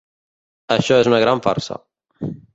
[0.75, 1.79] Això és una gran farsa.